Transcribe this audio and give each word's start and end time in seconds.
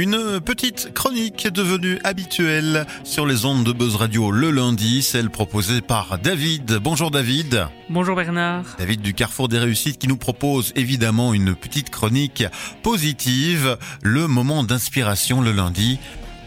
Une 0.00 0.40
petite 0.40 0.94
chronique 0.94 1.46
devenue 1.48 1.98
habituelle 2.04 2.86
sur 3.04 3.26
les 3.26 3.44
ondes 3.44 3.64
de 3.64 3.72
Buzz 3.72 3.96
Radio 3.96 4.30
le 4.30 4.50
lundi, 4.50 5.02
celle 5.02 5.28
proposée 5.28 5.82
par 5.82 6.18
David. 6.18 6.78
Bonjour 6.82 7.10
David. 7.10 7.66
Bonjour 7.90 8.16
Bernard. 8.16 8.64
David 8.78 9.02
du 9.02 9.12
Carrefour 9.12 9.48
des 9.48 9.58
Réussites 9.58 9.98
qui 9.98 10.08
nous 10.08 10.16
propose 10.16 10.72
évidemment 10.74 11.34
une 11.34 11.54
petite 11.54 11.90
chronique 11.90 12.44
positive, 12.82 13.76
le 14.00 14.26
moment 14.26 14.64
d'inspiration 14.64 15.42
le 15.42 15.52
lundi. 15.52 15.98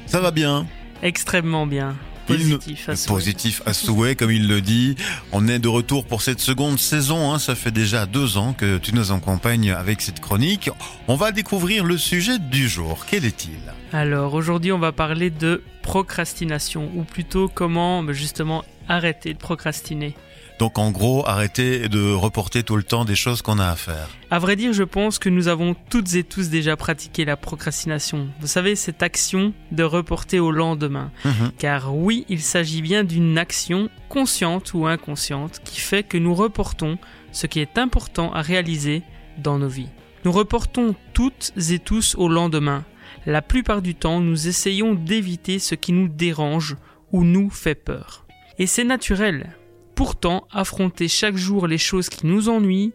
Ça 0.07 0.19
va 0.19 0.31
bien? 0.31 0.65
Extrêmement 1.03 1.67
bien. 1.67 1.95
Positif 2.25 2.89
à 2.89 2.95
souhait. 2.95 3.15
Positif 3.15 3.61
à 3.65 3.73
souhait, 3.73 4.15
comme 4.15 4.31
il 4.31 4.47
le 4.47 4.61
dit. 4.61 4.95
On 5.31 5.47
est 5.47 5.59
de 5.59 5.67
retour 5.67 6.05
pour 6.05 6.21
cette 6.21 6.39
seconde 6.39 6.79
saison. 6.79 7.33
Hein. 7.33 7.39
Ça 7.39 7.55
fait 7.55 7.71
déjà 7.71 8.05
deux 8.05 8.37
ans 8.37 8.53
que 8.53 8.77
tu 8.77 8.93
nous 8.93 9.11
accompagnes 9.11 9.71
avec 9.71 10.01
cette 10.01 10.19
chronique. 10.19 10.69
On 11.07 11.15
va 11.15 11.31
découvrir 11.31 11.83
le 11.83 11.97
sujet 11.97 12.39
du 12.39 12.67
jour. 12.67 13.05
Quel 13.09 13.25
est-il? 13.25 13.59
Alors 13.91 14.33
aujourd'hui, 14.33 14.71
on 14.71 14.79
va 14.79 14.91
parler 14.91 15.29
de 15.29 15.61
procrastination, 15.81 16.89
ou 16.95 17.03
plutôt 17.03 17.47
comment 17.47 18.03
bah, 18.03 18.13
justement 18.13 18.63
arrêter 18.87 19.33
de 19.33 19.39
procrastiner. 19.39 20.15
Donc 20.59 20.77
en 20.77 20.91
gros, 20.91 21.27
arrêter 21.27 21.89
de 21.89 22.13
reporter 22.13 22.63
tout 22.63 22.75
le 22.75 22.83
temps 22.83 23.05
des 23.05 23.15
choses 23.15 23.41
qu'on 23.41 23.59
a 23.59 23.67
à 23.67 23.75
faire. 23.75 24.09
À 24.29 24.39
vrai 24.39 24.55
dire, 24.55 24.73
je 24.73 24.83
pense 24.83 25.19
que 25.19 25.29
nous 25.29 25.47
avons 25.47 25.75
toutes 25.89 26.13
et 26.15 26.23
tous 26.23 26.49
déjà 26.49 26.75
pratiqué 26.77 27.25
la 27.25 27.37
procrastination. 27.37 28.29
Vous 28.39 28.47
savez, 28.47 28.75
cette 28.75 29.03
action 29.03 29.53
de 29.71 29.83
reporter 29.83 30.39
au 30.39 30.51
lendemain. 30.51 31.11
Mhm. 31.25 31.51
Car 31.57 31.95
oui, 31.95 32.25
il 32.29 32.41
s'agit 32.41 32.81
bien 32.81 33.03
d'une 33.03 33.37
action 33.37 33.89
consciente 34.09 34.73
ou 34.73 34.85
inconsciente 34.85 35.59
qui 35.63 35.79
fait 35.79 36.03
que 36.03 36.17
nous 36.17 36.35
reportons 36.35 36.97
ce 37.31 37.47
qui 37.47 37.59
est 37.59 37.77
important 37.77 38.31
à 38.33 38.41
réaliser 38.41 39.01
dans 39.37 39.57
nos 39.57 39.67
vies. 39.67 39.89
Nous 40.25 40.31
reportons 40.31 40.95
toutes 41.13 41.51
et 41.69 41.79
tous 41.79 42.15
au 42.15 42.29
lendemain. 42.29 42.85
La 43.25 43.41
plupart 43.41 43.81
du 43.81 43.95
temps, 43.95 44.19
nous 44.19 44.47
essayons 44.47 44.93
d'éviter 44.93 45.59
ce 45.59 45.75
qui 45.75 45.93
nous 45.93 46.07
dérange 46.07 46.77
ou 47.11 47.23
nous 47.23 47.49
fait 47.49 47.75
peur. 47.75 48.25
Et 48.59 48.67
c'est 48.67 48.83
naturel. 48.83 49.55
Pourtant, 49.95 50.47
affronter 50.51 51.07
chaque 51.07 51.37
jour 51.37 51.67
les 51.67 51.77
choses 51.77 52.09
qui 52.09 52.25
nous 52.25 52.49
ennuient 52.49 52.93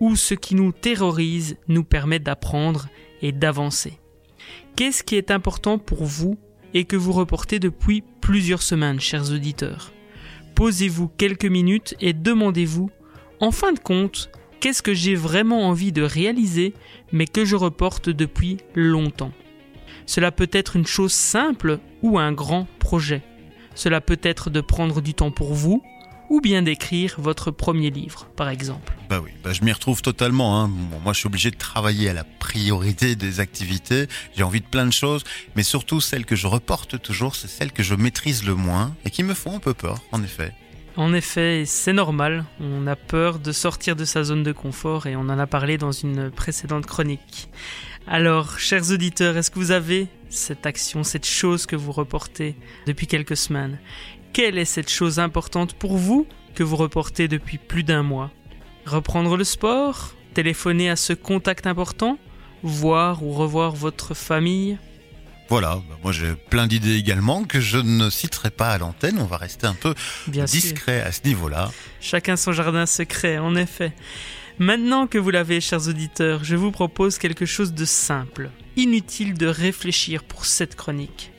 ou 0.00 0.16
ce 0.16 0.34
qui 0.34 0.54
nous 0.54 0.72
terrorise 0.72 1.56
nous 1.68 1.84
permet 1.84 2.18
d'apprendre 2.18 2.88
et 3.22 3.30
d'avancer. 3.30 3.98
Qu'est-ce 4.74 5.04
qui 5.04 5.16
est 5.16 5.30
important 5.30 5.78
pour 5.78 6.04
vous 6.04 6.36
et 6.74 6.84
que 6.84 6.96
vous 6.96 7.12
reportez 7.12 7.60
depuis 7.60 8.02
plusieurs 8.20 8.62
semaines, 8.62 9.00
chers 9.00 9.30
auditeurs? 9.30 9.92
Posez-vous 10.54 11.08
quelques 11.08 11.44
minutes 11.44 11.94
et 12.00 12.12
demandez-vous, 12.12 12.90
en 13.40 13.50
fin 13.52 13.72
de 13.72 13.78
compte, 13.78 14.30
qu'est-ce 14.60 14.82
que 14.82 14.94
j'ai 14.94 15.14
vraiment 15.14 15.68
envie 15.68 15.92
de 15.92 16.02
réaliser 16.02 16.74
mais 17.12 17.26
que 17.26 17.44
je 17.44 17.56
reporte 17.56 18.10
depuis 18.10 18.58
longtemps? 18.74 19.32
Cela 20.06 20.32
peut 20.32 20.50
être 20.52 20.74
une 20.74 20.86
chose 20.86 21.12
simple 21.12 21.78
ou 22.02 22.18
un 22.18 22.32
grand 22.32 22.66
projet. 22.80 23.22
Cela 23.74 24.00
peut 24.00 24.20
être 24.22 24.50
de 24.50 24.60
prendre 24.60 25.00
du 25.00 25.14
temps 25.14 25.30
pour 25.30 25.54
vous, 25.54 25.82
ou 26.28 26.40
bien 26.40 26.62
d'écrire 26.62 27.14
votre 27.18 27.50
premier 27.50 27.90
livre, 27.90 28.26
par 28.36 28.48
exemple. 28.48 28.94
Bah 29.08 29.20
oui, 29.22 29.30
bah 29.42 29.52
je 29.52 29.62
m'y 29.62 29.72
retrouve 29.72 30.02
totalement. 30.02 30.60
Hein. 30.60 30.68
Bon, 30.68 30.98
moi, 31.00 31.12
je 31.12 31.18
suis 31.18 31.26
obligé 31.26 31.50
de 31.50 31.56
travailler 31.56 32.08
à 32.08 32.12
la 32.12 32.24
priorité 32.24 33.16
des 33.16 33.40
activités. 33.40 34.06
J'ai 34.34 34.42
envie 34.42 34.60
de 34.60 34.66
plein 34.66 34.86
de 34.86 34.92
choses, 34.92 35.24
mais 35.56 35.62
surtout 35.62 36.00
celles 36.00 36.24
que 36.24 36.36
je 36.36 36.46
reporte 36.46 37.00
toujours, 37.00 37.36
c'est 37.36 37.48
celles 37.48 37.72
que 37.72 37.82
je 37.82 37.94
maîtrise 37.94 38.44
le 38.44 38.54
moins 38.54 38.94
et 39.04 39.10
qui 39.10 39.22
me 39.22 39.34
font 39.34 39.56
un 39.56 39.60
peu 39.60 39.74
peur, 39.74 39.98
en 40.12 40.22
effet. 40.22 40.52
En 40.96 41.14
effet, 41.14 41.64
c'est 41.66 41.94
normal, 41.94 42.44
on 42.60 42.86
a 42.86 42.96
peur 42.96 43.38
de 43.38 43.50
sortir 43.52 43.96
de 43.96 44.04
sa 44.04 44.24
zone 44.24 44.42
de 44.42 44.52
confort 44.52 45.06
et 45.06 45.16
on 45.16 45.20
en 45.20 45.38
a 45.38 45.46
parlé 45.46 45.78
dans 45.78 45.92
une 45.92 46.30
précédente 46.30 46.84
chronique. 46.84 47.48
Alors, 48.06 48.58
chers 48.58 48.90
auditeurs, 48.90 49.36
est-ce 49.36 49.50
que 49.50 49.58
vous 49.58 49.70
avez 49.70 50.08
cette 50.28 50.66
action, 50.66 51.02
cette 51.02 51.26
chose 51.26 51.64
que 51.64 51.76
vous 51.76 51.92
reportez 51.92 52.56
depuis 52.86 53.06
quelques 53.06 53.36
semaines? 53.36 53.78
Quelle 54.32 54.56
est 54.58 54.64
cette 54.64 54.88
chose 54.90 55.18
importante 55.18 55.74
pour 55.74 55.96
vous 55.96 56.26
que 56.54 56.62
vous 56.62 56.76
reportez 56.76 57.28
depuis 57.28 57.58
plus 57.58 57.82
d'un 57.82 58.02
mois? 58.02 58.30
Reprendre 58.86 59.36
le 59.36 59.44
sport? 59.44 60.14
Téléphoner 60.34 60.88
à 60.88 60.96
ce 60.96 61.12
contact 61.12 61.66
important? 61.66 62.18
Voir 62.62 63.22
ou 63.22 63.32
revoir 63.32 63.72
votre 63.72 64.14
famille? 64.14 64.78
Voilà, 65.48 65.74
bah 65.88 65.98
moi 66.02 66.12
j'ai 66.12 66.34
plein 66.48 66.66
d'idées 66.66 66.94
également 66.96 67.44
que 67.44 67.60
je 67.60 67.76
ne 67.76 68.08
citerai 68.08 68.50
pas 68.50 68.70
à 68.70 68.78
l'antenne. 68.78 69.18
On 69.18 69.26
va 69.26 69.36
rester 69.36 69.66
un 69.66 69.74
peu 69.74 69.94
Bien 70.28 70.46
sûr. 70.46 70.60
discret 70.60 71.02
à 71.02 71.12
ce 71.12 71.20
niveau-là. 71.26 71.70
Chacun 72.00 72.36
son 72.36 72.52
jardin 72.52 72.86
secret, 72.86 73.36
en 73.36 73.54
effet. 73.54 73.92
Maintenant 74.58 75.06
que 75.06 75.18
vous 75.18 75.30
l'avez, 75.30 75.60
chers 75.60 75.88
auditeurs, 75.88 76.42
je 76.44 76.56
vous 76.56 76.70
propose 76.70 77.18
quelque 77.18 77.44
chose 77.44 77.74
de 77.74 77.84
simple. 77.84 78.50
Inutile 78.76 79.34
de 79.34 79.46
réfléchir 79.46 80.24
pour 80.24 80.46
cette 80.46 80.74
chronique. 80.76 81.31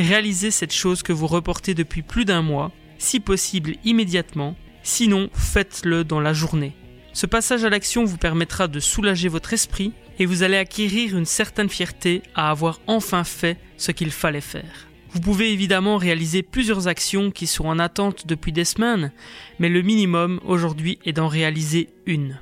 Réalisez 0.00 0.50
cette 0.50 0.72
chose 0.72 1.02
que 1.02 1.12
vous 1.12 1.26
reportez 1.26 1.74
depuis 1.74 2.00
plus 2.00 2.24
d'un 2.24 2.40
mois, 2.40 2.72
si 2.96 3.20
possible 3.20 3.74
immédiatement, 3.84 4.56
sinon 4.82 5.28
faites-le 5.34 6.04
dans 6.04 6.20
la 6.20 6.32
journée. 6.32 6.72
Ce 7.12 7.26
passage 7.26 7.64
à 7.64 7.68
l'action 7.68 8.06
vous 8.06 8.16
permettra 8.16 8.66
de 8.66 8.80
soulager 8.80 9.28
votre 9.28 9.52
esprit 9.52 9.92
et 10.18 10.24
vous 10.24 10.42
allez 10.42 10.56
acquérir 10.56 11.18
une 11.18 11.26
certaine 11.26 11.68
fierté 11.68 12.22
à 12.34 12.50
avoir 12.50 12.80
enfin 12.86 13.24
fait 13.24 13.58
ce 13.76 13.92
qu'il 13.92 14.10
fallait 14.10 14.40
faire. 14.40 14.88
Vous 15.10 15.20
pouvez 15.20 15.52
évidemment 15.52 15.98
réaliser 15.98 16.42
plusieurs 16.42 16.88
actions 16.88 17.30
qui 17.30 17.46
sont 17.46 17.66
en 17.66 17.78
attente 17.78 18.26
depuis 18.26 18.52
des 18.52 18.64
semaines, 18.64 19.12
mais 19.58 19.68
le 19.68 19.82
minimum 19.82 20.40
aujourd'hui 20.46 20.98
est 21.04 21.12
d'en 21.12 21.28
réaliser 21.28 21.90
une. 22.06 22.40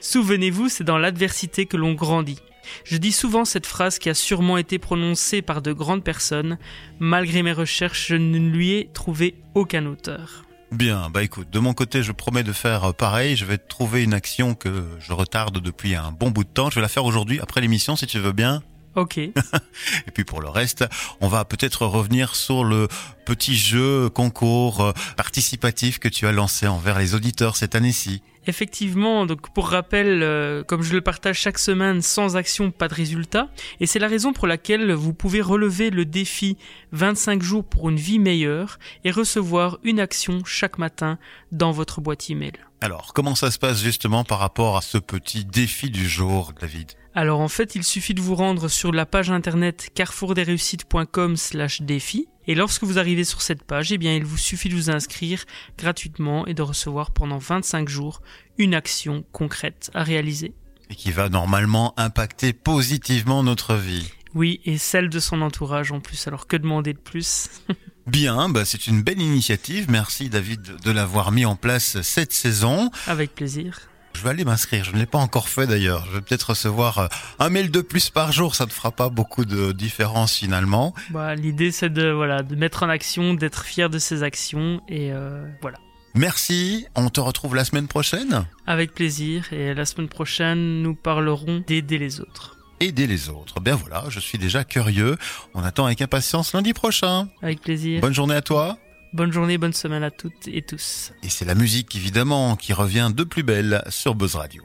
Souvenez-vous, 0.00 0.70
c'est 0.70 0.84
dans 0.84 0.96
l'adversité 0.96 1.66
que 1.66 1.76
l'on 1.76 1.92
grandit. 1.92 2.40
Je 2.84 2.96
dis 2.96 3.12
souvent 3.12 3.44
cette 3.44 3.66
phrase 3.66 3.98
qui 3.98 4.08
a 4.08 4.14
sûrement 4.14 4.58
été 4.58 4.78
prononcée 4.78 5.42
par 5.42 5.62
de 5.62 5.72
grandes 5.72 6.04
personnes. 6.04 6.58
Malgré 6.98 7.42
mes 7.42 7.52
recherches, 7.52 8.08
je 8.08 8.16
ne 8.16 8.38
lui 8.38 8.72
ai 8.72 8.90
trouvé 8.92 9.34
aucun 9.54 9.86
auteur. 9.86 10.44
Bien, 10.72 11.08
bah 11.10 11.22
écoute, 11.22 11.50
de 11.50 11.58
mon 11.60 11.72
côté, 11.72 12.02
je 12.02 12.10
promets 12.10 12.42
de 12.42 12.52
faire 12.52 12.94
pareil. 12.94 13.36
Je 13.36 13.44
vais 13.44 13.58
trouver 13.58 14.02
une 14.02 14.14
action 14.14 14.54
que 14.54 14.84
je 14.98 15.12
retarde 15.12 15.60
depuis 15.60 15.94
un 15.94 16.10
bon 16.10 16.30
bout 16.30 16.44
de 16.44 16.48
temps. 16.48 16.70
Je 16.70 16.74
vais 16.74 16.80
la 16.80 16.88
faire 16.88 17.04
aujourd'hui, 17.04 17.38
après 17.40 17.60
l'émission, 17.60 17.94
si 17.94 18.06
tu 18.06 18.18
veux 18.18 18.32
bien. 18.32 18.62
Ok, 18.96 19.18
Et 20.06 20.10
puis 20.12 20.24
pour 20.24 20.40
le 20.40 20.48
reste, 20.48 20.84
on 21.20 21.28
va 21.28 21.44
peut-être 21.44 21.86
revenir 21.86 22.36
sur 22.36 22.62
le 22.64 22.88
petit 23.24 23.56
jeu 23.56 24.08
concours 24.08 24.80
euh, 24.80 24.92
participatif 25.16 25.98
que 25.98 26.08
tu 26.08 26.26
as 26.26 26.32
lancé 26.32 26.66
envers 26.66 26.98
les 26.98 27.14
auditeurs 27.14 27.56
cette 27.56 27.74
année-ci. 27.74 28.22
effectivement, 28.46 29.26
donc 29.26 29.52
pour 29.52 29.68
rappel, 29.68 30.22
euh, 30.22 30.62
comme 30.62 30.82
je 30.82 30.92
le 30.92 31.00
partage 31.00 31.38
chaque 31.38 31.58
semaine, 31.58 32.02
sans 32.02 32.36
action, 32.36 32.70
pas 32.70 32.88
de 32.88 32.94
résultat. 32.94 33.48
Et 33.80 33.86
c'est 33.86 33.98
la 33.98 34.08
raison 34.08 34.32
pour 34.32 34.46
laquelle 34.46 34.92
vous 34.92 35.14
pouvez 35.14 35.40
relever 35.40 35.90
le 35.90 36.04
défi 36.04 36.56
25 36.92 37.42
jours 37.42 37.64
pour 37.64 37.88
une 37.88 37.96
vie 37.96 38.18
meilleure 38.18 38.78
et 39.04 39.10
recevoir 39.10 39.78
une 39.82 40.00
action 40.00 40.44
chaque 40.44 40.78
matin 40.78 41.18
dans 41.50 41.72
votre 41.72 42.00
boîte 42.00 42.30
email. 42.30 42.52
Alors, 42.80 43.12
comment 43.14 43.34
ça 43.34 43.50
se 43.50 43.58
passe 43.58 43.82
justement 43.82 44.24
par 44.24 44.38
rapport 44.38 44.76
à 44.76 44.82
ce 44.82 44.98
petit 44.98 45.44
défi 45.44 45.90
du 45.90 46.08
jour, 46.08 46.52
David? 46.60 46.92
Alors 47.16 47.40
en 47.40 47.48
fait, 47.48 47.76
il 47.76 47.84
suffit 47.84 48.12
de 48.12 48.20
vous 48.20 48.34
rendre 48.34 48.68
sur 48.68 48.90
la 48.90 49.06
page 49.06 49.30
internet 49.30 49.90
carrefourdesreussites.com 49.94 51.36
slash 51.36 51.82
défi. 51.82 52.26
Et 52.46 52.56
lorsque 52.56 52.82
vous 52.82 52.98
arrivez 52.98 53.24
sur 53.24 53.40
cette 53.40 53.62
page, 53.62 53.92
eh 53.92 53.98
bien, 53.98 54.14
il 54.14 54.24
vous 54.24 54.36
suffit 54.36 54.68
de 54.68 54.74
vous 54.74 54.90
inscrire 54.90 55.44
gratuitement 55.78 56.46
et 56.46 56.54
de 56.54 56.62
recevoir 56.62 57.12
pendant 57.12 57.38
25 57.38 57.88
jours 57.88 58.20
une 58.58 58.74
action 58.74 59.24
concrète 59.32 59.90
à 59.94 60.02
réaliser. 60.02 60.54
Et 60.90 60.96
qui 60.96 61.12
va 61.12 61.28
normalement 61.28 61.94
impacter 61.96 62.52
positivement 62.52 63.44
notre 63.44 63.76
vie. 63.76 64.10
Oui, 64.34 64.60
et 64.64 64.76
celle 64.76 65.08
de 65.08 65.20
son 65.20 65.40
entourage 65.40 65.92
en 65.92 66.00
plus. 66.00 66.26
Alors 66.26 66.48
que 66.48 66.56
demander 66.56 66.92
de 66.92 66.98
plus? 66.98 67.48
Bien, 68.08 68.50
bah 68.50 68.64
c'est 68.64 68.88
une 68.88 69.02
belle 69.02 69.22
initiative. 69.22 69.86
Merci 69.88 70.28
David 70.28 70.76
de 70.84 70.90
l'avoir 70.90 71.30
mis 71.30 71.46
en 71.46 71.56
place 71.56 72.02
cette 72.02 72.32
saison. 72.32 72.90
Avec 73.06 73.34
plaisir. 73.34 73.80
Je 74.14 74.22
vais 74.22 74.30
aller 74.30 74.44
m'inscrire. 74.44 74.84
Je 74.84 74.92
ne 74.92 74.98
l'ai 74.98 75.06
pas 75.06 75.18
encore 75.18 75.48
fait 75.48 75.66
d'ailleurs. 75.66 76.06
Je 76.06 76.12
vais 76.12 76.20
peut-être 76.20 76.50
recevoir 76.50 76.98
euh, 76.98 77.06
un 77.38 77.50
mail 77.50 77.70
de 77.70 77.80
plus 77.80 78.10
par 78.10 78.32
jour. 78.32 78.54
Ça 78.54 78.64
ne 78.64 78.70
fera 78.70 78.90
pas 78.90 79.08
beaucoup 79.08 79.44
de 79.44 79.72
différence 79.72 80.36
finalement. 80.36 80.94
Bah, 81.10 81.34
L'idée, 81.34 81.72
c'est 81.72 81.90
de, 81.92 82.10
voilà, 82.10 82.42
de 82.42 82.54
mettre 82.54 82.84
en 82.84 82.88
action, 82.88 83.34
d'être 83.34 83.64
fier 83.64 83.90
de 83.90 83.98
ses 83.98 84.22
actions. 84.22 84.80
Et 84.88 85.12
euh, 85.12 85.44
voilà. 85.60 85.78
Merci. 86.14 86.86
On 86.94 87.08
te 87.10 87.20
retrouve 87.20 87.56
la 87.56 87.64
semaine 87.64 87.88
prochaine? 87.88 88.46
Avec 88.66 88.94
plaisir. 88.94 89.52
Et 89.52 89.74
la 89.74 89.84
semaine 89.84 90.08
prochaine, 90.08 90.82
nous 90.82 90.94
parlerons 90.94 91.64
d'aider 91.66 91.98
les 91.98 92.20
autres. 92.20 92.56
Aider 92.80 93.06
les 93.06 93.28
autres. 93.28 93.60
Bien 93.60 93.74
voilà, 93.76 94.04
je 94.08 94.20
suis 94.20 94.38
déjà 94.38 94.64
curieux. 94.64 95.16
On 95.54 95.62
attend 95.64 95.86
avec 95.86 96.02
impatience 96.02 96.52
lundi 96.54 96.72
prochain. 96.72 97.28
Avec 97.42 97.60
plaisir. 97.60 98.00
Bonne 98.00 98.14
journée 98.14 98.34
à 98.34 98.42
toi. 98.42 98.78
Bonne 99.14 99.32
journée, 99.32 99.58
bonne 99.58 99.72
semaine 99.72 100.02
à 100.02 100.10
toutes 100.10 100.48
et 100.48 100.60
tous. 100.60 101.12
Et 101.22 101.28
c'est 101.28 101.44
la 101.44 101.54
musique 101.54 101.94
évidemment 101.94 102.56
qui 102.56 102.72
revient 102.72 103.12
de 103.14 103.22
plus 103.22 103.44
belle 103.44 103.80
sur 103.88 104.16
Buzz 104.16 104.34
Radio. 104.34 104.64